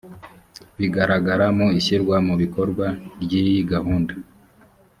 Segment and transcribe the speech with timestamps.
[0.77, 2.85] bigaragara mu ishyirwa mu bikorwa
[3.23, 4.13] ry iyi gahunda